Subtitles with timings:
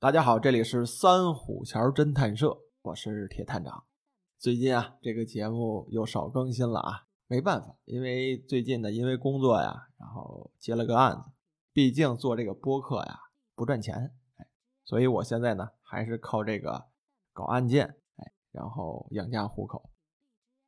[0.00, 3.82] 大家好，这里是三虎桥侦探社，我是铁探长。
[4.38, 11.32] 最近啊，这个节目又少更新了啊，没办法，因为最近呢，因为工作呀，然后接了个案子，
[11.72, 13.18] 毕竟做这个播客呀
[13.56, 14.46] 不赚钱，哎，
[14.84, 16.86] 所以我现在呢还是靠这个
[17.32, 19.90] 搞案件，哎，然后养家糊口。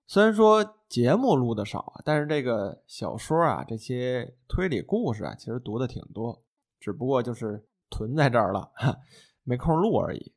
[0.09, 6.43] 虽然说节目录的少啊，但是这个小说啊，这些推理故事啊，其实读的挺多，
[6.81, 8.71] 只不过就是囤在这儿了，
[9.43, 10.33] 没空录而已。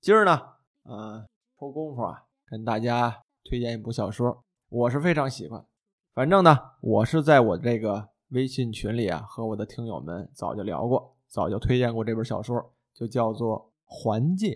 [0.00, 0.40] 今儿呢，
[0.84, 1.26] 呃，
[1.58, 5.64] 抽功夫啊，跟大家推荐一部小说，我是非常喜欢。
[6.12, 14.48] 反正呢，我是在我这个微信群里啊，和我的听友们早就聊过，早就推荐过这本小说，就叫做《环界》，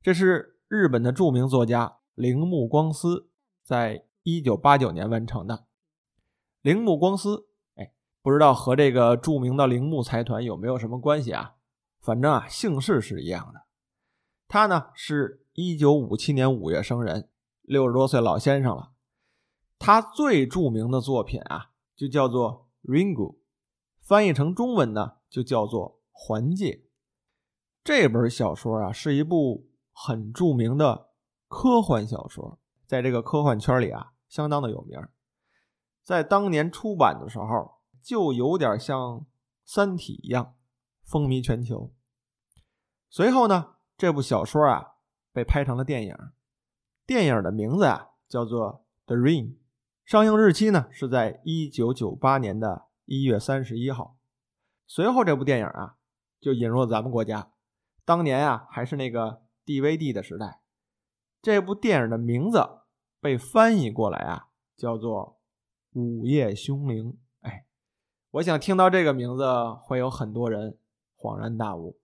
[0.00, 3.28] 这是日本的著名作家铃木光司。
[3.64, 5.66] 在一九八九年完成的
[6.62, 11.54] 铃木光司，哎，不知道和这个著名的铃木财团有没有什么关系啊？
[12.02, 13.62] 反正啊，姓氏是一样的。
[14.48, 17.30] 他呢是一九五七年五月生人，
[17.62, 18.92] 六十多岁老先生了。
[19.78, 23.14] 他最著名的作品啊，就叫做《Ringu》，
[24.00, 26.70] 翻译成中文呢就叫做《环界》。
[27.84, 31.10] 这本小说啊，是一部很著名的
[31.46, 32.58] 科幻小说。
[32.86, 35.00] 在这个科幻圈里啊，相当的有名。
[36.02, 39.20] 在当年出版的时候，就有点像
[39.64, 40.56] 《三体》一样
[41.02, 41.94] 风靡全球。
[43.12, 44.94] 随后呢，这部小说啊
[45.34, 46.16] 被拍成了电影，
[47.06, 49.48] 电影的名字啊叫做《The Ring》，
[50.06, 54.16] 上映日期呢是在一九九八年的一月三十一号。
[54.86, 55.96] 随后这部电影啊
[56.40, 57.52] 就引入了咱们国家，
[58.06, 60.62] 当年啊还是那个 DVD 的时代。
[61.42, 62.78] 这部电影的名字。
[63.20, 65.38] 被翻译过来啊，叫做
[66.00, 67.12] 《午夜凶铃》。
[67.42, 67.66] 哎，
[68.32, 69.44] 我想听到这个名字，
[69.80, 70.76] 会有很多人
[71.16, 72.00] 恍然大悟。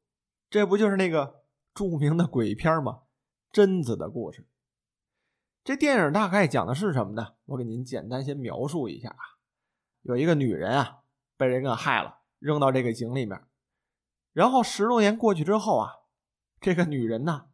[0.51, 3.03] 这不就是那个著名的鬼片吗？
[3.51, 4.47] 贞子的故事。
[5.65, 7.35] 这电影大概讲的是什么呢？
[7.47, 9.39] 我给您简单先描述一下啊。
[10.03, 11.01] 有一个女人啊，
[11.37, 13.43] 被人给害了，扔到这个井里面。
[14.33, 15.93] 然后十多年过去之后啊，
[16.61, 17.49] 这个女人呢，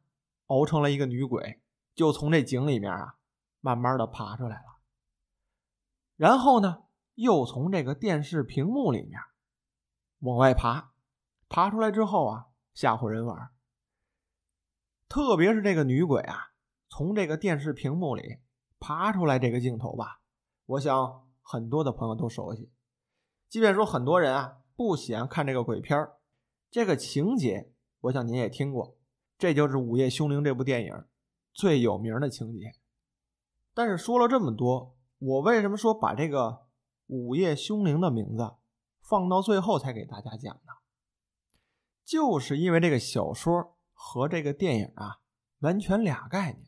[0.46, 1.60] 熬成了一个女鬼，
[1.94, 3.16] 就从这井里面啊。
[3.60, 4.76] 慢慢的爬出来了，
[6.16, 6.84] 然后呢，
[7.14, 9.18] 又从这个电视屏幕里面
[10.18, 10.92] 往外爬，
[11.48, 13.50] 爬出来之后啊，吓唬人玩。
[15.08, 16.52] 特别是这个女鬼啊，
[16.88, 18.38] 从这个电视屏幕里
[18.80, 20.20] 爬出来这个镜头吧，
[20.66, 22.70] 我想很多的朋友都熟悉。
[23.48, 26.08] 即便说很多人啊不喜欢看这个鬼片
[26.70, 28.96] 这个情节，我想您也听过，
[29.38, 31.04] 这就是《午夜凶铃》这部电影
[31.52, 32.72] 最有名的情节。
[33.72, 36.38] 但是说了这么多，我为什么说把这个
[37.06, 38.54] 《午夜凶铃》的名字
[39.00, 40.72] 放到最后才给大家讲呢？
[42.04, 45.20] 就是因为这个小说和这个电影啊，
[45.60, 46.66] 完全俩概念，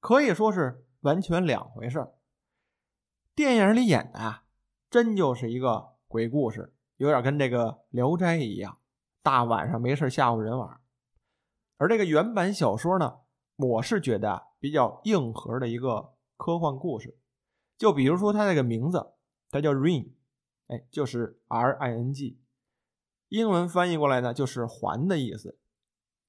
[0.00, 2.06] 可以说是完全两回事
[3.34, 4.44] 电影里演的啊，
[4.90, 8.78] 真就是一个鬼故事，有点跟这个《聊斋》一样，
[9.22, 10.80] 大晚上没事吓唬人玩。
[11.76, 13.20] 而这个原版小说呢，
[13.56, 16.12] 我是觉得比较硬核的一个。
[16.34, 17.16] 科幻故事，
[17.78, 19.12] 就比如说它这个名字，
[19.48, 20.14] 它叫 Ring，
[20.66, 22.41] 哎，就是 R I N G，
[23.32, 25.58] 英文翻译过来呢就是环的意思。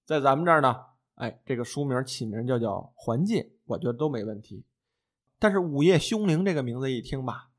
[0.05, 4.65] 在咱们这儿呢，哎，这个书名起名就叫环界，我觉得都没问题。
[5.37, 7.51] 但是午夜凶铃这个名字一听吧，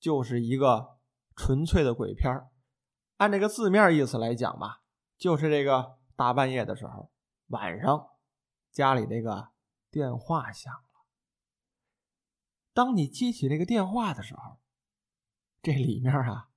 [0.00, 0.98] 就是一个
[1.36, 2.50] 纯粹的鬼片
[3.18, 4.82] 按这个字面意思来讲吧，
[5.16, 7.12] 就是这个大半夜的时候，
[7.46, 8.08] 晚上
[8.72, 9.50] 家里这个
[9.88, 11.04] 电话响了。
[12.72, 14.58] 当你接起这个电话的时候，
[15.62, 16.49] 这里面啊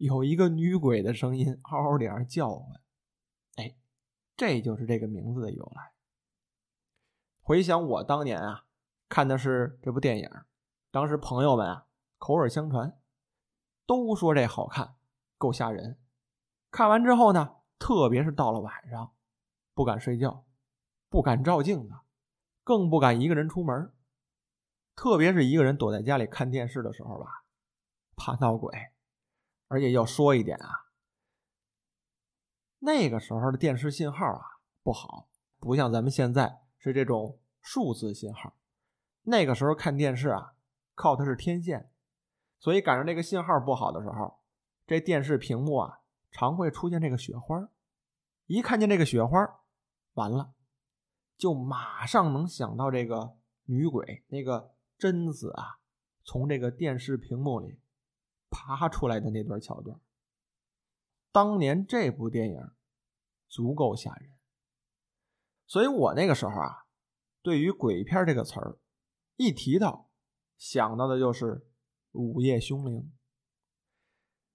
[0.00, 2.80] 有一个女鬼的声音，嗷嗷在叫唤。
[3.56, 3.76] 哎，
[4.34, 5.92] 这就是这个名字的由来。
[7.42, 8.64] 回想我当年啊
[9.10, 10.30] 看的是这部电影，
[10.90, 12.98] 当时朋友们啊口耳相传，
[13.84, 14.94] 都说这好看，
[15.36, 16.00] 够吓人。
[16.70, 19.12] 看完之后呢，特别是到了晚上，
[19.74, 20.46] 不敢睡觉，
[21.10, 21.94] 不敢照镜子，
[22.64, 23.92] 更不敢一个人出门。
[24.96, 27.44] 特别是一个人躲在家里看电视的时候吧，
[28.16, 28.72] 怕闹鬼。
[29.70, 30.90] 而且要说一点啊，
[32.80, 34.42] 那个时候的电视信号啊
[34.82, 35.28] 不好，
[35.60, 38.56] 不像咱们现在是这种数字信号。
[39.22, 40.54] 那个时候看电视啊，
[40.96, 41.92] 靠的是天线，
[42.58, 44.40] 所以赶上这个信号不好的时候，
[44.88, 46.00] 这电视屏幕啊
[46.32, 47.68] 常会出现这个雪花。
[48.46, 49.60] 一看见这个雪花，
[50.14, 50.54] 完了，
[51.38, 53.36] 就马上能想到这个
[53.66, 54.74] 女鬼那个。
[55.00, 55.78] 贞子啊，
[56.24, 57.80] 从这个电视屏幕里
[58.50, 59.98] 爬出来的那段桥段，
[61.32, 62.70] 当年这部电影
[63.48, 64.30] 足够吓人。
[65.66, 66.86] 所以我那个时候啊，
[67.42, 68.78] 对于鬼片这个词儿，
[69.36, 70.10] 一提到
[70.58, 71.46] 想到的就是
[72.12, 73.00] 《午夜凶铃》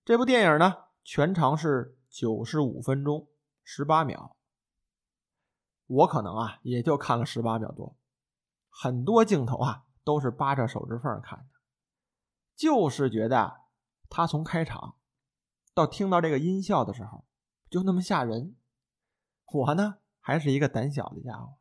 [0.04, 3.30] 这部电影呢，全长是九十五分钟
[3.64, 4.36] 十八秒。
[5.88, 7.98] 我可能啊，也就看了十八秒多，
[8.70, 11.46] 很多镜头啊都是扒着手指缝看的，
[12.56, 13.65] 就是觉得
[14.16, 14.96] 他从开场
[15.74, 17.26] 到听到这个音效的时候，
[17.70, 18.56] 就那么吓人。
[19.46, 19.98] 我呢？
[20.22, 21.58] 还是一个胆小的家伙，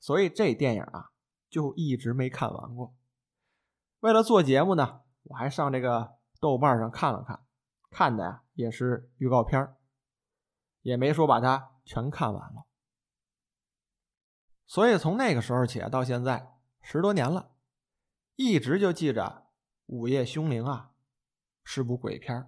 [0.00, 1.10] 所以这电影啊
[1.50, 2.94] 就一直没看完过。
[4.00, 7.44] 为了做节目呢，我还上这个豆瓣上看了看，
[7.90, 9.76] 看的呀也是预告片
[10.80, 12.64] 也没说把它全看完了。
[14.66, 17.50] 所以从那个时候起到现在十多年了，
[18.36, 19.48] 一直就记着
[19.94, 20.92] 《午夜凶铃》啊
[21.64, 22.46] 是部鬼片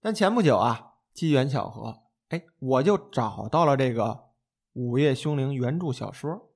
[0.00, 4.30] 但前不久啊，机缘巧合，哎，我就找到了这个。
[4.82, 6.52] 《午夜凶铃》原著小说，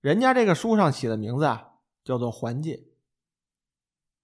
[0.00, 2.76] 人家这个书上起的名字啊，叫做《环界》，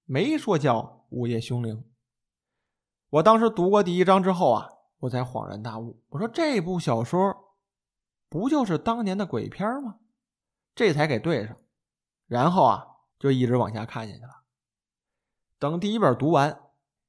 [0.07, 0.81] 没说叫
[1.11, 1.77] 《午夜凶铃》。
[3.11, 4.71] 我当时读过第一章之后啊，
[5.01, 7.55] 我才恍然大悟，我说这部小说
[8.31, 9.99] 不就是当年的鬼片吗？
[10.75, 11.59] 这才给对上，
[12.27, 12.87] 然后啊，
[13.19, 14.38] 就一直往下看下去了。
[15.59, 16.61] 等第一本读完，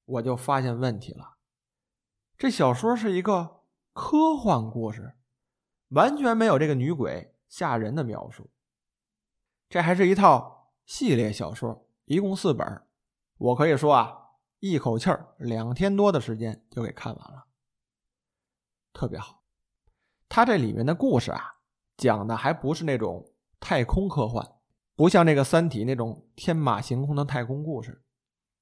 [0.06, 1.36] 我就发现问题了，
[2.38, 3.62] 这小说是一个
[3.94, 5.16] 科幻故事。
[5.90, 8.52] 完全没有这个女鬼吓人的描述。
[9.68, 12.88] 这还是一套系列小说，一共四本。
[13.38, 14.18] 我可以说啊，
[14.60, 17.46] 一口气儿两天多的时间就给看完了，
[18.94, 19.44] 特别好。
[20.28, 21.60] 它这里面的故事啊，
[21.98, 24.48] 讲的还不是那种太空科幻，
[24.96, 28.04] 不像那个《三体》那种天马行空的太空故事。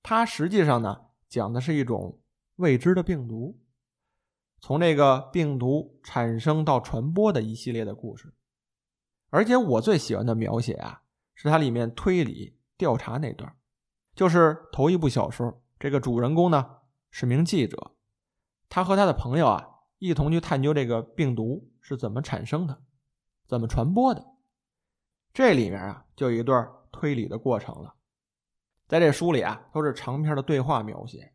[0.10, 2.22] 它实际上呢，讲的是一种
[2.56, 3.60] 未知的病毒。
[4.62, 8.34] 从这个病毒产生到传播的一系列的故事，
[9.30, 11.02] 而且我最喜欢的描写啊，
[11.36, 13.54] 是它里面推理调查那段，
[14.16, 15.62] 就是头一部小说。
[15.78, 16.78] 这个主人公呢
[17.12, 17.92] 是名记者，
[18.70, 19.68] 他和他的朋友啊
[19.98, 22.82] 一同去探究这个病毒是怎么产生的，
[23.46, 24.26] 怎么传播的。
[25.34, 27.96] 这里面啊就有一段推理的过程了，
[28.88, 31.34] 在这书里啊都是长篇的对话描写，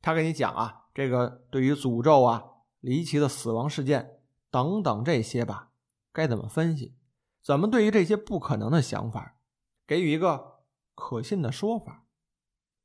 [0.00, 0.80] 他给你讲啊。
[0.94, 2.44] 这个对于诅咒啊、
[2.78, 5.72] 离奇的死亡事件等等这些吧，
[6.12, 6.96] 该怎么分析？
[7.42, 9.36] 怎么对于这些不可能的想法
[9.88, 10.60] 给予一个
[10.94, 12.04] 可信的说法？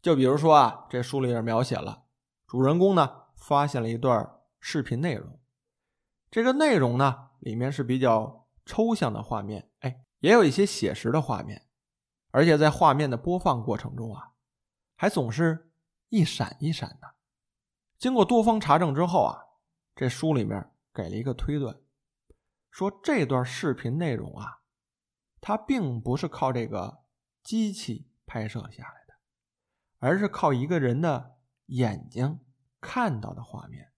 [0.01, 2.06] 就比如说啊，这书里面描写了
[2.47, 4.27] 主人公呢发现了一段
[4.59, 5.39] 视频内容，
[6.31, 11.69] 这个内容呢里面是比较抽象的画面，哎，也有一些写实的画面，
[12.31, 14.34] 而且在画面的播放过程中啊，
[14.96, 15.72] 还总是
[16.10, 17.16] 一闪一闪的。
[17.98, 19.44] 经过多方查证之后啊，
[19.96, 21.76] 这书里面给了一个推断，
[22.72, 24.62] 说这段视频内容啊，
[25.42, 27.04] 它并不是靠这个
[27.44, 29.14] 机器拍摄下来的，
[29.98, 32.40] 而是靠一个人的眼睛
[32.80, 33.92] 看到的画面，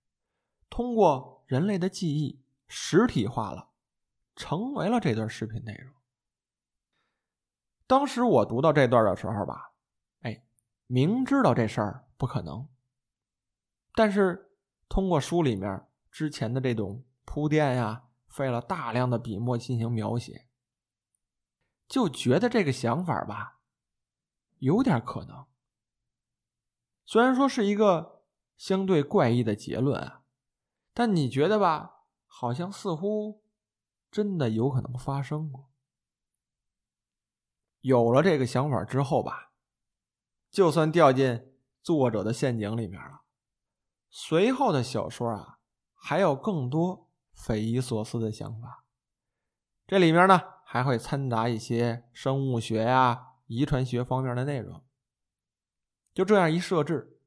[0.69, 3.71] 通过人类的记忆实体化了，
[4.35, 5.93] 成为了这段视频内容。
[7.91, 9.73] 当时我读到这段的时候吧，
[10.21, 10.45] 哎，
[10.87, 12.65] 明知道这事儿不可能。
[13.95, 14.53] 但是
[14.87, 20.47] 通过书里面之前的这种铺垫呀，费了大量的笔墨进行描写，
[21.85, 23.59] 就觉得这个想法吧，
[24.59, 25.45] 有点可能。
[27.05, 28.23] 虽然说是一个
[28.55, 30.23] 相对怪异的结论啊，
[30.93, 33.43] 但你觉得吧，好像似乎
[34.09, 35.70] 真的有可能发生过。
[37.81, 39.51] 有了这个想法之后吧，
[40.49, 43.21] 就算掉进作者的陷阱里面了。
[44.09, 45.59] 随后的小说啊，
[45.93, 48.85] 还有更多匪夷所思的想法。
[49.87, 54.83] 这里面呢，还会掺杂一些生物学呀、遗传学方面的内容。
[56.13, 57.19] 就这样一设置，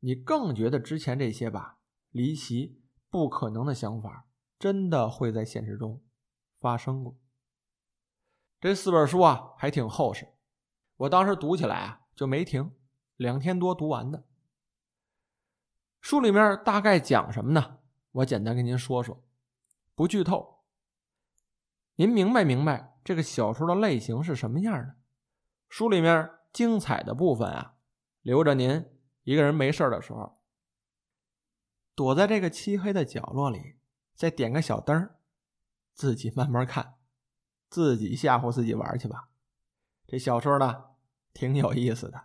[0.00, 1.78] 你更觉得之前这些吧
[2.10, 4.26] 离奇、不可能的想法，
[4.58, 6.02] 真的会在现实中
[6.58, 7.16] 发生过。
[8.64, 10.26] 这四本书啊，还挺厚实，
[10.96, 12.72] 我当时读起来啊就没停，
[13.18, 14.24] 两天多读完的。
[16.00, 17.80] 书里面大概讲什么呢？
[18.12, 19.22] 我简单跟您说说，
[19.94, 20.62] 不剧透。
[21.96, 24.94] 您明白明白这个小说的类型是什么样的？
[25.68, 27.74] 书里面精彩的部分啊，
[28.22, 28.86] 留着您
[29.24, 30.40] 一个人没事的时候，
[31.94, 33.76] 躲在这个漆黑的角落里，
[34.14, 35.10] 再点个小灯
[35.92, 36.94] 自己慢慢看，
[37.68, 39.28] 自己吓唬自己玩去吧。
[40.06, 40.84] 这小说呢，
[41.32, 42.24] 挺有意思的。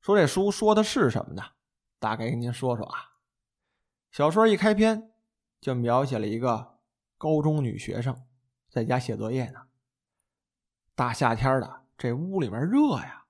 [0.00, 1.42] 说这书说的是什么呢？
[1.98, 3.18] 大概跟您说说啊，
[4.10, 5.12] 小说一开篇
[5.60, 6.80] 就描写了一个
[7.16, 8.26] 高中女学生
[8.68, 9.68] 在家写作业呢。
[10.94, 13.26] 大夏天的，这屋里面热呀。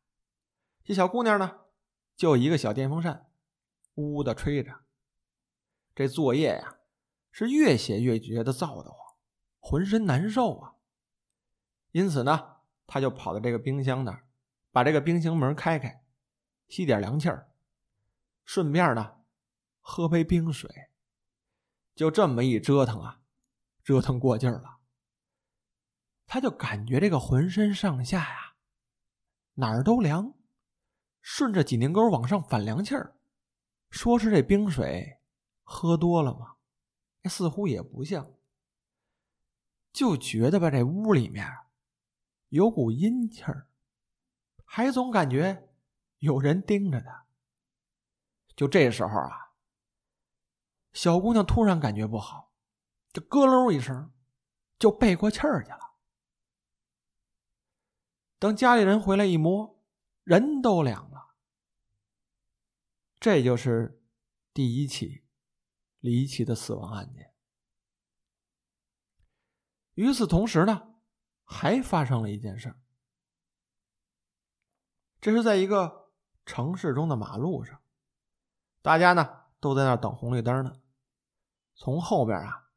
[0.83, 1.61] 这小姑娘呢，
[2.17, 3.27] 就一个小电风扇，
[3.97, 4.81] 呜呜的吹着。
[5.95, 6.79] 这作业呀，
[7.31, 9.02] 是越写越觉得燥得慌，
[9.63, 10.75] 浑身难受啊。
[11.93, 14.27] 因此呢，他就跑到这个冰箱那儿，
[14.73, 16.05] 把这个冰箱门开开，
[16.69, 17.53] 吸点凉气儿，
[18.45, 19.23] 顺便呢，
[19.81, 20.91] 喝杯冰水。
[21.95, 23.21] 就这么一折腾啊，
[23.85, 24.79] 折腾过劲儿了，
[26.27, 28.55] 他就感觉这个浑身上下呀，
[29.55, 30.35] 哪儿都凉，
[31.21, 33.15] 顺着脊梁沟往上反凉气儿。
[33.91, 35.19] 说是这冰水
[35.63, 36.57] 喝多了吗？
[37.29, 38.35] 似乎也不像，
[39.93, 41.47] 就觉得吧，这屋里面
[42.49, 43.69] 有股阴气儿，
[44.65, 45.69] 还总感觉
[46.19, 47.27] 有人盯着他。
[48.57, 49.53] 就这时候啊。
[50.93, 52.53] 小姑娘突然感觉不好，
[53.15, 54.13] 就咯喽一声，
[54.79, 55.95] 就背过气儿去了。
[58.39, 59.83] 等家里人回来一摸，
[60.23, 61.35] 人都凉了。
[63.19, 64.03] 这就是
[64.53, 65.25] 第一起
[66.01, 67.32] 离奇的死亡案件。
[69.95, 70.95] 与此同时呢，
[71.45, 72.75] 还发生了一件事
[75.21, 76.11] 这是在一个
[76.45, 77.81] 城市中的马路上，
[78.81, 80.81] 大家呢都在那等红绿灯呢。
[81.75, 82.71] 从后边啊，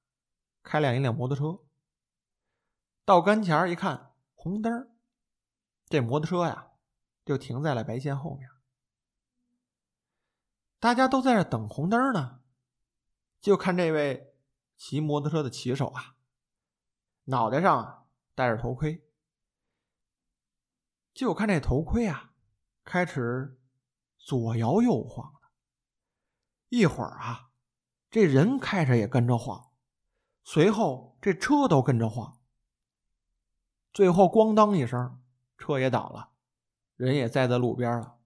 [0.61, 1.63] 开辆一辆摩托车，
[3.03, 4.95] 到跟前一看红灯
[5.87, 6.71] 这摩托车呀
[7.25, 8.49] 就停在了白线后面。
[10.79, 12.41] 大家都在这等红灯呢，
[13.41, 14.35] 就看这位
[14.77, 16.14] 骑摩托车的骑手啊，
[17.25, 19.03] 脑袋上戴着头盔，
[21.13, 22.33] 就看这头盔啊
[22.83, 23.59] 开始
[24.17, 25.49] 左摇右晃的，
[26.69, 27.51] 一会儿啊。
[28.11, 29.71] 这人开着也跟着晃，
[30.43, 32.39] 随后这车都跟着晃，
[33.91, 35.21] 最后咣当一声，
[35.57, 36.31] 车也倒了，
[36.95, 38.19] 人也栽在路边了。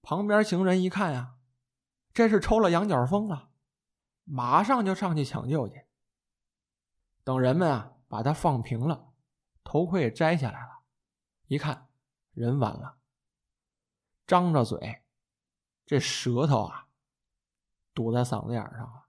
[0.00, 1.36] 旁边行人一看呀，
[2.12, 3.50] 这是抽了羊角风了，
[4.24, 5.87] 马上就上去抢救去。
[7.28, 9.12] 等人们啊把他放平了，
[9.62, 10.80] 头盔也摘下来了，
[11.44, 11.90] 一看
[12.32, 12.96] 人完了，
[14.26, 15.02] 张着嘴，
[15.84, 16.88] 这舌头啊。
[17.92, 19.08] 堵在嗓子眼上了。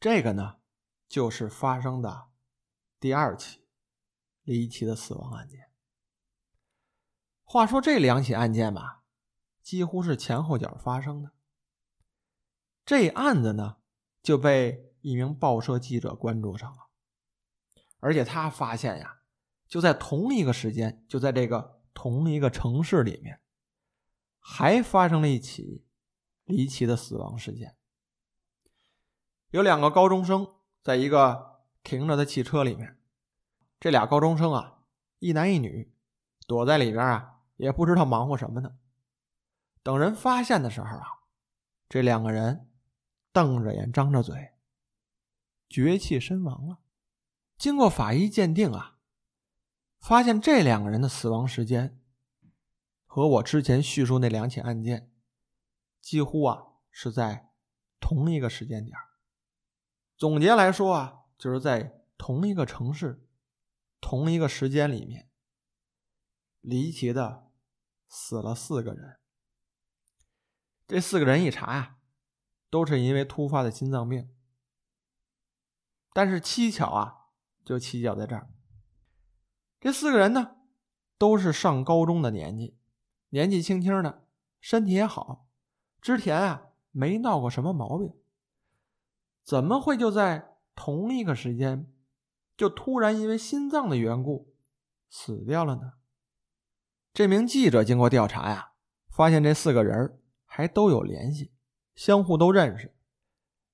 [0.00, 0.58] 这个呢，
[1.06, 2.30] 就是发生的
[2.98, 3.66] 第二起
[4.42, 5.70] 离奇的死亡案件。
[7.42, 9.02] 话说这两起案件吧，
[9.60, 11.32] 几乎是前后脚发生的。
[12.86, 13.76] 这案子呢，
[14.22, 16.88] 就被一名报社记者关注上了，
[18.00, 19.20] 而且他发现呀，
[19.68, 23.40] 就在同一个时间，就在这个同一个城市里面，
[24.40, 25.84] 还发生了一起。
[26.46, 27.74] 离奇的死亡事件，
[29.48, 30.46] 有两个高中生
[30.82, 32.98] 在一个停着的汽车里面，
[33.80, 34.80] 这俩高中生啊，
[35.20, 35.90] 一男一女，
[36.46, 38.76] 躲在里边啊，也不知道忙活什么呢。
[39.82, 41.06] 等人发现的时候啊，
[41.88, 42.68] 这两个人
[43.32, 44.52] 瞪着眼，张着嘴，
[45.74, 46.78] 绝气身亡了。
[47.58, 48.96] 经过法医鉴定啊，
[49.98, 52.00] 发现这两个人的死亡时间
[53.06, 55.10] 和我之前叙述那两起案件。
[56.00, 57.50] 几乎啊是在
[57.98, 58.96] 同一个时间点
[60.16, 63.26] 总结来说啊，就是在同一个城市、
[64.00, 65.28] 同一个时间里面，
[66.60, 67.50] 离奇的
[68.06, 69.18] 死了四个人。
[70.86, 71.96] 这四个人一查呀，
[72.70, 74.32] 都是因为突发的心脏病。
[76.14, 77.26] 但是蹊跷啊，
[77.64, 78.48] 就蹊跷在这儿，
[79.80, 80.56] 这四个人呢，
[81.18, 82.78] 都是上高中的年纪，
[83.30, 84.24] 年纪轻轻的，
[84.60, 85.48] 身体也好。
[86.00, 88.14] 之前啊，没闹过什么毛病，
[89.42, 91.92] 怎么会就在同一个时间，
[92.56, 94.54] 就突然因为心脏的缘故
[95.10, 95.94] 死掉了呢？
[97.12, 98.72] 这名记者经过调查呀，
[99.08, 101.52] 发现这四个人还都有联系，
[101.96, 102.94] 相互都认识，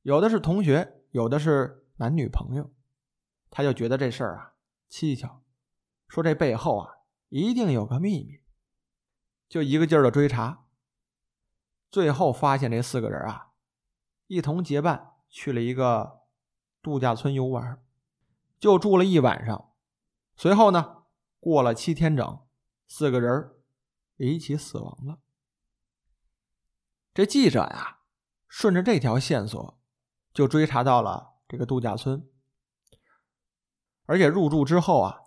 [0.03, 2.73] 有的是同学，有的是男女朋友，
[3.51, 4.55] 他就觉得这事儿啊
[4.91, 5.43] 蹊跷，
[6.09, 6.95] 说这背后啊
[7.29, 8.41] 一定有个秘密，
[9.51, 10.65] 就一个劲儿的追查。
[11.91, 13.53] 最后发现这四个人啊，
[14.29, 16.23] 一同结伴去了一个
[16.81, 17.85] 度假村游玩，
[18.59, 19.75] 就住了一晚上。
[20.37, 21.03] 随后呢，
[21.39, 22.47] 过了七天整，
[22.87, 23.57] 四个人
[24.17, 25.19] 离奇死亡了。
[27.13, 27.99] 这记者呀，
[28.49, 29.79] 顺着这条线索，
[30.33, 32.31] 就追查到了这个度假村，
[34.05, 35.19] 而且入住之后啊，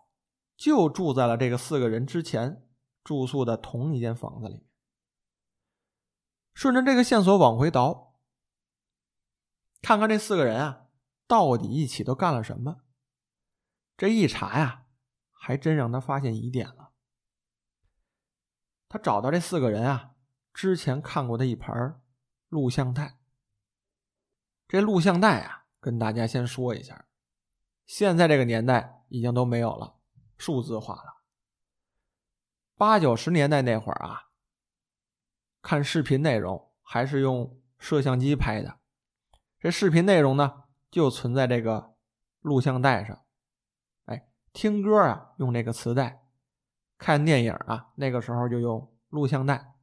[0.56, 2.66] 就住在了这个四个人之前
[3.04, 4.66] 住宿的同一间房子里。
[6.54, 8.16] 顺着这个线索往回倒，
[9.82, 10.88] 看看这四个人啊，
[11.28, 12.84] 到底一起都干了什么。
[13.98, 14.86] 这一查呀，
[15.30, 16.94] 还真让他发现疑点了。
[18.88, 20.16] 他找到这四个人啊，
[20.54, 22.02] 之前看过的一盘
[22.48, 23.20] 录像带。
[24.70, 27.06] 这录像带啊，跟大家先说一下，
[27.86, 29.96] 现在这个年代已经都没有了，
[30.38, 31.22] 数字化了。
[32.78, 34.30] 八九十年代那会儿啊，
[35.62, 38.80] 看视频内容还是用摄像机拍的，
[39.60, 41.98] 这视频内容呢就存在这个
[42.40, 43.26] 录像带上。
[44.06, 46.24] 哎，听歌啊用这个磁带，
[46.98, 49.74] 看电影啊那个时候就用录像带。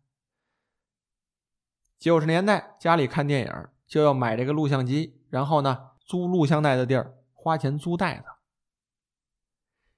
[1.98, 8.24] 九十年代家里看电影就要买这个录像机，然后呢租录像带的地儿花钱租带子。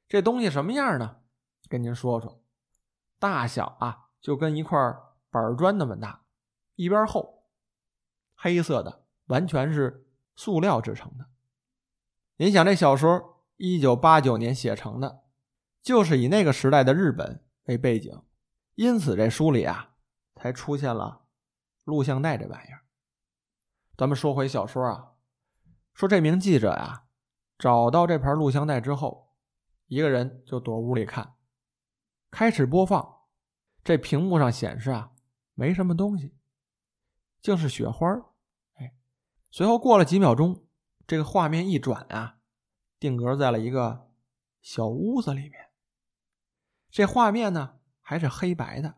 [0.07, 1.23] 这东西什么样呢？
[1.71, 2.45] 跟您说说。
[3.19, 4.79] 大小啊，就跟一块
[5.31, 6.27] 板砖那么大，
[6.75, 7.47] 一边厚，
[8.35, 11.31] 黑色的，完全是塑料制成的。
[12.37, 15.23] 您想，这小说一九八九年写成的，
[15.81, 18.23] 就是以那个时代的日本为背景，
[18.75, 19.95] 因此这书里啊，
[20.35, 21.25] 才出现了
[21.85, 22.85] 录像带这玩意儿。
[23.97, 25.12] 咱们说回小说啊，
[25.95, 27.07] 说这名记者呀，
[27.59, 29.35] 找到这盘录像带之后，
[29.87, 31.37] 一个人就躲屋里看。
[32.31, 33.27] 开始播放，
[33.85, 35.13] 这屏幕上显示啊，
[35.55, 36.35] 没什么东西，
[37.41, 38.09] 竟是雪花
[38.75, 38.97] 哎，
[39.51, 40.67] 随后过了几秒钟，
[41.07, 42.39] 这个画面一转啊，
[42.99, 44.11] 定格在了一个
[44.63, 45.71] 小屋子里面。
[46.91, 48.97] 这画面呢还是黑白的。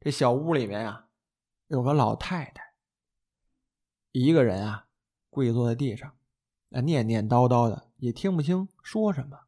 [0.00, 1.08] 这小屋里面啊，
[1.66, 2.74] 有个老太太，
[4.12, 4.87] 一个人啊，
[5.30, 6.16] 跪坐在地上，
[6.70, 9.46] 啊，念念叨叨的，也听不清说什么。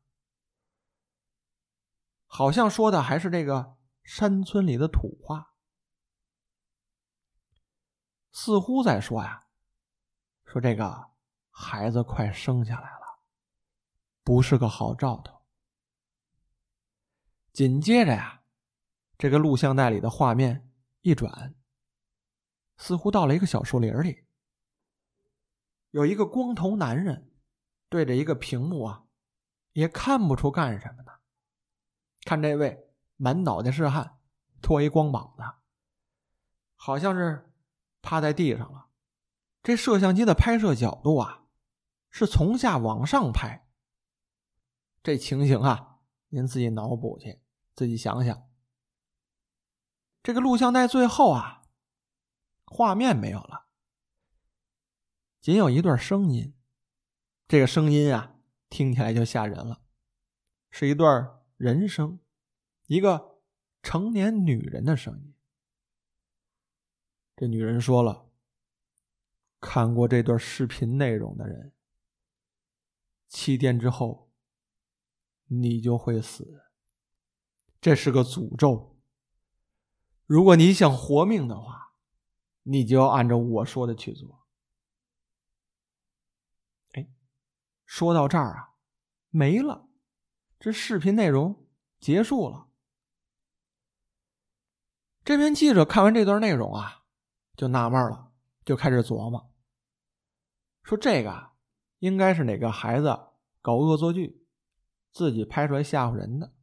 [2.26, 5.54] 好像说的还是这个山村里的土话，
[8.30, 9.46] 似乎在说呀，
[10.44, 11.10] 说这个
[11.50, 13.20] 孩子快生下来了，
[14.22, 15.42] 不是个好兆头。
[17.52, 18.44] 紧接着呀，
[19.18, 21.56] 这个录像带里的画面一转，
[22.76, 24.24] 似乎到了一个小树林里，
[25.90, 27.32] 有一个光头男人
[27.88, 29.04] 对着一个屏幕啊，
[29.72, 31.12] 也看不出干什么呢。
[32.24, 34.18] 看这位满脑袋是汗、
[34.60, 35.42] 脱一光膀子，
[36.76, 37.50] 好像是
[38.02, 38.88] 趴在地上了。
[39.62, 41.44] 这摄像机的拍摄角度啊，
[42.08, 43.66] 是从下往上拍。
[45.02, 45.98] 这情形啊，
[46.28, 47.40] 您自己脑补去，
[47.74, 48.48] 自己想想。
[50.22, 51.62] 这个录像带最后啊，
[52.66, 53.66] 画面没有了，
[55.40, 56.54] 仅有一段声音。
[57.48, 58.36] 这个声音啊，
[58.68, 59.82] 听起来就吓人了，
[60.70, 61.36] 是一段。
[61.56, 62.18] 人声，
[62.86, 63.38] 一个
[63.82, 65.34] 成年女人的声音。
[67.36, 68.30] 这女人说了
[69.60, 71.74] ：“看过这段视频内容的人，
[73.28, 74.32] 七天之后
[75.48, 76.62] 你就会死。
[77.78, 78.98] 这是个诅咒。
[80.24, 81.92] 如果你想活命的话，
[82.62, 84.46] 你就要按照我说的去做。”
[86.96, 87.06] 哎，
[87.90, 88.74] 说到这儿啊，
[89.30, 89.88] 没了。
[90.60, 91.66] 这视频内容
[91.98, 92.68] 结束了。
[95.24, 97.02] 这边记者看完这段内容啊，
[97.56, 98.30] 就纳闷了，
[98.64, 99.52] 就开始琢磨，
[100.84, 101.50] 说这个
[101.98, 103.18] 应该是哪个孩子
[103.60, 104.46] 搞恶作剧，
[105.10, 106.54] 自己拍出来吓唬人的，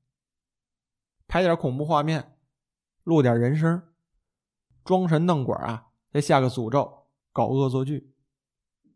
[1.27, 2.39] 拍点恐怖画面，
[3.03, 3.93] 录点人声，
[4.85, 8.15] 装神弄鬼啊，再下个诅咒，搞恶作剧。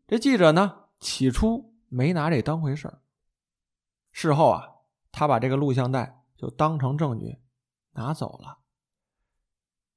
[0.06, 3.02] 这记者呢，起初没拿这当回事儿，
[4.10, 4.70] 事后啊。
[5.14, 7.38] 他把这个录像带就当成证据
[7.90, 8.60] 拿走了，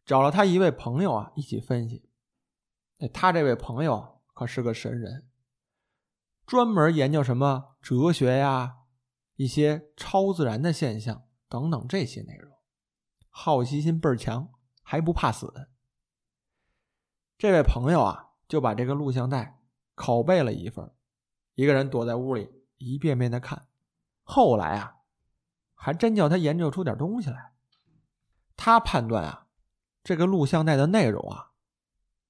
[0.06, 2.10] 找了他一位朋友啊一起分析。
[2.98, 5.30] 哎，他这位朋友可是个神人，
[6.46, 8.80] 专门研究什么哲学呀、
[9.38, 12.52] 一些超自然的现象等等这些内容，
[13.30, 14.52] 好奇心倍儿强，
[14.84, 15.70] 还不怕死。
[17.38, 19.62] 这位朋友啊就把这个录像带
[19.96, 20.94] 拷贝了一份，
[21.56, 23.68] 一个人躲在屋里一遍遍的看，
[24.24, 24.94] 后来啊。
[25.78, 27.54] 还真叫他研究出点东西来。
[28.58, 29.46] 他判断啊，
[30.04, 31.52] 这个录像带的内容啊，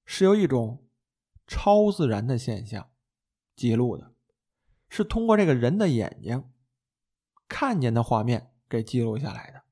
[0.04, 0.84] 是由一种
[1.46, 2.90] 超自然的现象
[3.54, 4.12] 记录的，
[4.90, 6.50] 是通过这个人的眼睛
[7.48, 9.62] 看见的画面给记录下来的，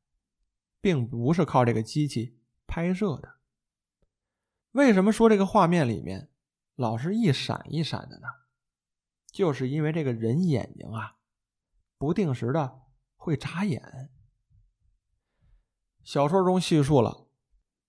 [0.81, 3.35] 并不是靠这个机器拍摄的。
[4.71, 6.31] 为什么说这个画面里面
[6.77, 8.29] 老是一闪一闪的呢？
[9.35, 11.17] 就是因为这个人眼睛啊，
[11.99, 12.83] 不定时的。
[13.17, 14.11] 会眨眼。
[16.03, 17.27] 小说中叙述了，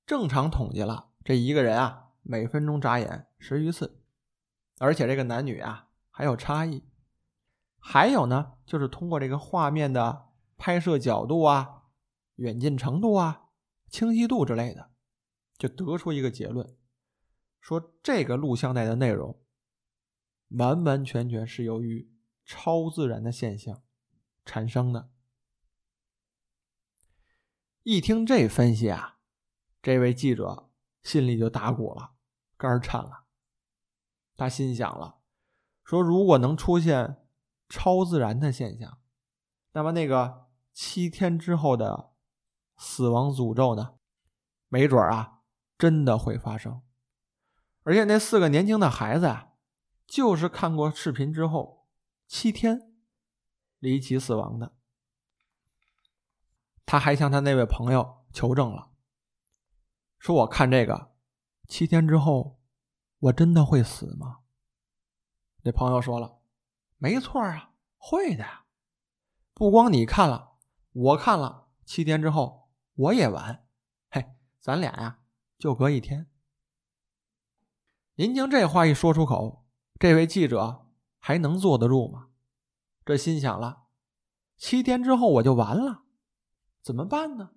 [0.05, 4.01] 正常统计了，这一个人啊，每分钟眨眼十余次。
[4.79, 6.85] 而且这个男女啊还有差异。
[7.77, 11.83] 还有呢，就是通过这个画面的拍摄角度啊、
[12.35, 13.49] 远近程度啊、
[13.89, 14.91] 清晰度之类的，
[15.57, 16.77] 就得出一个结论，
[17.59, 19.37] 说这个录像带的内容
[20.49, 22.11] 完完全全是由于
[22.45, 23.83] 超自然的现象
[24.45, 25.09] 产生的。
[27.83, 29.17] 一听这分析啊，
[29.81, 30.69] 这位记者
[31.03, 32.13] 心里就打鼓了，
[32.57, 33.25] 肝颤了。
[34.35, 35.19] 他心想了，
[35.83, 37.21] 说如果能出现。
[37.67, 38.99] 超自然的现象，
[39.71, 42.11] 那么那个七天之后的
[42.77, 43.95] 死亡诅咒呢？
[44.69, 45.41] 没准啊，
[45.75, 46.83] 真的会发生。
[47.81, 49.53] 而且那四个年轻的孩子啊，
[50.07, 51.87] 就是看过视频之后
[52.27, 52.93] 七天
[53.79, 54.73] 离奇死亡的。
[56.85, 58.91] 他还向他那位朋友求证了，
[60.19, 61.15] 说：“我看这个
[61.67, 62.59] 七天之后，
[63.17, 64.41] 我真的会死吗？”
[65.63, 66.39] 那朋友说了。
[66.97, 68.45] 没错啊，会的。
[69.53, 70.53] 不光你看了，
[70.91, 71.67] 我看了。
[71.83, 73.67] 七天之后我也完。
[74.09, 75.19] 嘿，咱俩呀
[75.57, 76.29] 就隔一天。
[78.15, 79.64] 您将这话一说出口，
[79.99, 80.87] 这位记者
[81.19, 82.29] 还能坐得住吗？
[83.05, 83.83] 这心想了，
[84.57, 86.03] 七天之后我就完了，
[86.81, 87.51] 怎么办呢？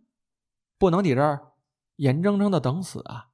[0.78, 1.52] 不能抵这儿
[1.96, 3.30] 眼睁睁的等死啊！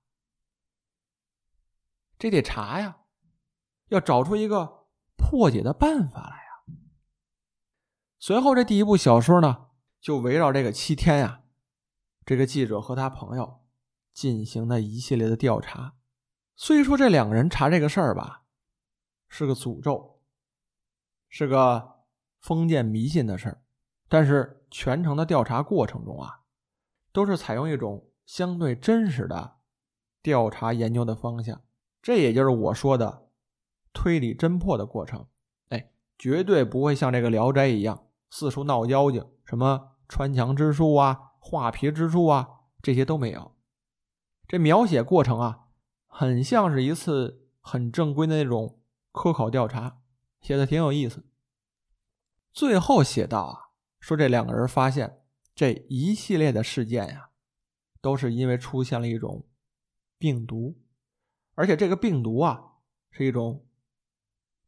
[2.18, 2.98] 这得查呀，
[3.88, 4.84] 要找出一个。
[5.16, 6.76] 破解的办法来呀！
[8.18, 9.68] 随后，这第一部小说呢，
[10.00, 11.44] 就围绕这个七天呀，
[12.26, 13.60] 这个记者和他朋友
[14.12, 15.94] 进行的一系列的调查。
[16.56, 18.43] 虽说这两个人查这个事儿吧，
[19.36, 20.20] 是个诅咒，
[21.28, 21.94] 是个
[22.38, 23.62] 封建迷信的事儿，
[24.08, 26.42] 但是全程的调查过程中啊，
[27.12, 29.56] 都是采用一种相对真实的
[30.22, 31.60] 调查研究的方向。
[32.00, 33.22] 这也就是我说的。
[33.92, 35.26] 推理侦破的过程，
[35.70, 42.48] 哎，绝对不会像这个《聊斋》一样四处闹妖精，什么穿墙之术啊、画皮之术啊，
[42.82, 43.56] 这些都没有。
[44.48, 45.66] 这描写过程啊，
[46.06, 48.80] 很像是一次很正规的那种
[49.14, 50.02] 科考调查，
[50.40, 51.24] 写的挺有意思。
[52.52, 55.22] 最后写到啊，说这两个人发现
[55.54, 57.30] 这一系列的事件呀，
[58.00, 59.46] 都是因为出现了一种
[60.18, 60.82] 病毒，
[61.54, 62.72] 而且这个病毒啊，
[63.10, 63.64] 是一种。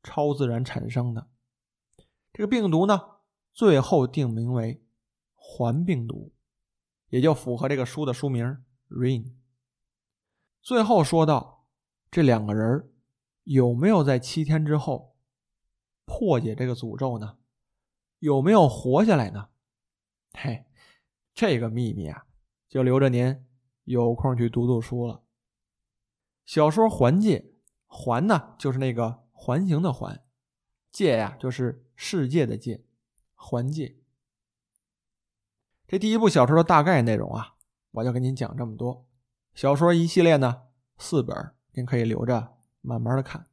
[0.08, 1.28] 超自然产生的
[2.32, 3.16] 这个病毒呢，
[3.52, 4.86] 最后定名为
[5.34, 6.32] 环病毒，
[7.08, 9.32] 也就符合这个书的书名 “Rain”。
[10.62, 11.66] 最后说到
[12.08, 12.88] 这两个人
[13.46, 15.16] 有没有在七天之后
[16.04, 17.38] 破解这个诅咒呢？
[18.18, 19.50] 有没有活下来呢？
[20.32, 20.66] 嘿，
[21.32, 22.26] 这个秘密啊，
[22.68, 23.46] 就留着您
[23.84, 25.22] 有空去读读书了。
[26.44, 27.38] 小说《环界》，
[27.86, 29.24] 环呢就是那个。
[29.38, 30.24] 环形的环，
[30.90, 32.84] 界呀就是世界的界，
[33.34, 33.98] 环界。
[35.86, 37.54] 这第一部小说的大概内容啊，
[37.92, 39.06] 我就跟您讲这么多。
[39.54, 40.62] 小说一系列呢，
[40.96, 42.55] 四本，您可以留着
[42.86, 43.48] 慢慢的看。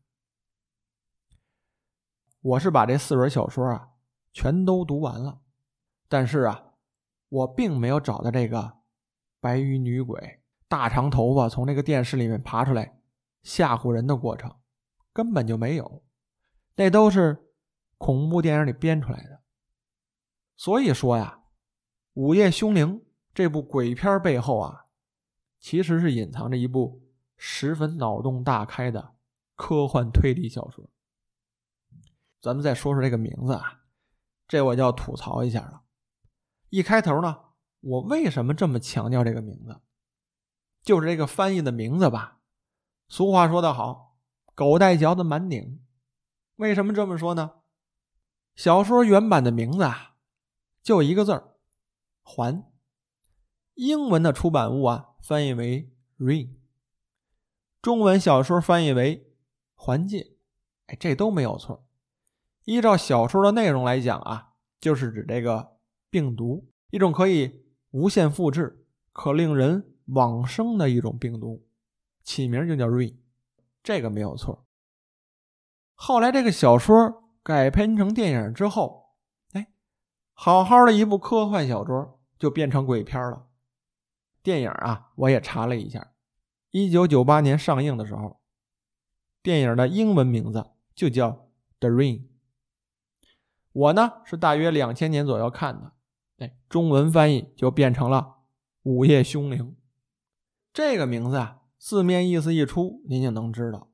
[2.41, 3.89] 我是把这四本小说啊
[4.31, 5.41] 全都读完了，
[6.07, 6.73] 但是啊，
[7.29, 8.77] 我并没有找到这个
[9.39, 12.99] 白衣女鬼大长头发从那个电视里面爬出来
[13.41, 14.55] 吓唬人的过程。
[15.11, 16.03] 根本就没有，
[16.75, 17.51] 那都是
[17.99, 19.43] 恐怖电影里编出来的。
[20.57, 21.43] 所以说呀，
[22.13, 22.99] 《午夜凶铃》
[23.31, 24.87] 这部鬼片背后啊，
[25.59, 27.03] 其实是隐藏着一部
[27.37, 29.12] 十分脑洞大开的
[29.63, 30.89] 科幻推理小说。
[32.41, 33.85] 咱们再说说这个名字啊，
[34.45, 35.83] 这我就要吐槽一下了。
[36.67, 37.45] 一开头呢，
[37.79, 39.79] 我为什么这么强调这个名字？
[40.81, 42.41] 就是这个翻译的名字吧。
[43.07, 44.17] 俗话说得好。
[44.53, 45.81] 狗带嚼的满拧，
[46.57, 47.61] 为什么这么说呢？
[48.55, 50.17] 小说原版的名字啊，
[50.81, 51.55] 就一个字儿
[52.21, 52.69] “环”，
[53.75, 56.57] 英文的出版物啊翻译为 “ring”，
[57.81, 59.32] 中文小说翻译为
[59.83, 60.23] “环境”，
[60.87, 61.85] 哎，这都没有错。
[62.63, 65.75] 依照小说的内容来讲啊，就是指这个
[66.09, 71.67] 病毒，一种可以无限复制、可令人往生的一种病毒，
[72.23, 73.17] 起名就叫 “ring”。
[73.83, 74.65] 这个没有错。
[75.95, 79.09] 后来这个小说改编成电影之后，
[79.51, 79.73] 哎，
[80.31, 83.47] 好好的一部科幻小说就变成鬼片了。
[84.41, 86.13] 电影啊，我也查了一下，
[86.71, 88.39] 一九九八年上映的时候，
[89.43, 91.29] 电影的英文名字就叫
[91.79, 92.19] 《The Ring》。
[93.73, 95.91] 我呢是大约两千年左右看的，
[96.37, 98.17] 哎，中文翻译就变成了
[98.89, 99.59] 《午夜凶铃》。
[100.73, 101.59] 这个名字啊。
[101.77, 103.91] 字面意思一出，您就能知道，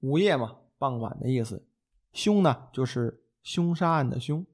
[0.00, 1.66] 午夜嘛，傍晚的意思。
[2.12, 4.44] 凶呢，就是凶杀案的凶；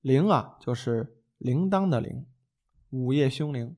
[0.00, 2.24] 铃啊，就是铃铛的铃。
[2.88, 3.76] 午夜凶铃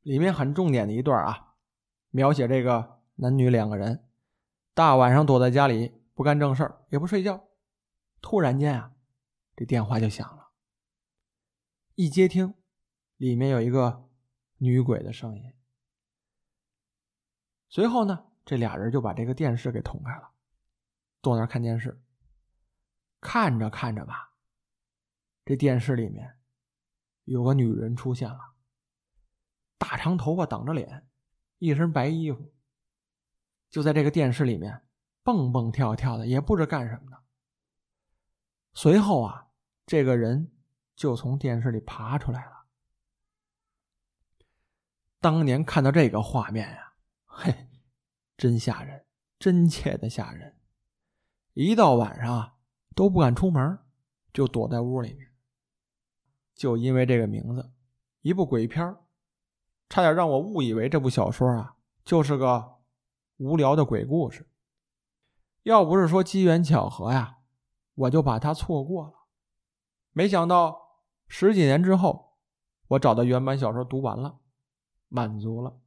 [0.00, 1.56] 里面很重点的一段啊，
[2.08, 4.08] 描写这个男女两个人
[4.74, 7.48] 大晚上躲在家里不干正事儿，也不睡觉，
[8.20, 8.94] 突然间啊，
[9.56, 10.50] 这电话就响了。
[11.94, 12.54] 一接听，
[13.16, 14.08] 里面有一个
[14.58, 15.52] 女鬼的声音。
[17.68, 20.30] 随后呢，这俩人就把这个电视给捅开了，
[21.22, 22.02] 坐那看电视。
[23.20, 24.34] 看着看着吧，
[25.44, 26.38] 这电视里面
[27.24, 28.54] 有个女人出现了，
[29.78, 31.08] 大长头发挡着脸，
[31.58, 32.51] 一身白衣服，
[33.72, 34.82] 就在这个电视里面
[35.22, 37.22] 蹦蹦跳跳的，也不知干什么的。
[38.74, 39.48] 随后啊，
[39.86, 40.52] 这个人
[40.94, 42.66] 就从电视里爬出来了。
[45.20, 46.92] 当年看到这个画面呀。
[47.24, 47.66] 嘿，
[48.36, 49.06] 真吓人，
[49.38, 50.54] 真切的吓人！
[51.54, 52.56] 一到晚上啊
[52.94, 53.78] 都不敢出门，
[54.34, 55.32] 就躲在屋里面。
[56.54, 57.72] 就因为这个名字，
[58.20, 58.94] 一部鬼片
[59.88, 62.81] 差点让我误以为这部小说啊就是个
[63.42, 64.48] 无聊的鬼故事。
[65.64, 67.38] 要不是说机缘巧合呀，
[67.94, 69.14] 我就把它错过了。
[70.12, 72.36] 没想到十几年之后，
[72.86, 74.38] 我找到原版小说读完了，
[75.08, 75.80] 满足了。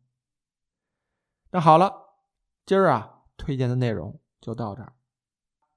[1.52, 2.18] 那好了，
[2.66, 4.94] 今儿啊推荐的内容就到这儿，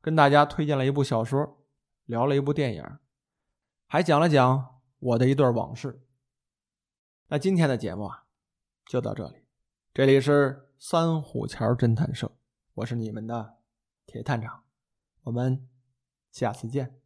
[0.00, 1.64] 跟大家推荐了一部小说，
[2.06, 2.84] 聊了一部电影，
[3.86, 6.04] 还讲了讲我的一段往事。
[7.28, 8.24] 那今天的节目啊
[8.86, 9.44] 就到这里，
[9.94, 12.30] 这里是三虎桥侦探社，
[12.74, 13.56] 我是你们的
[14.06, 14.62] 铁探长，
[15.24, 15.68] 我们
[16.30, 17.00] 下次见。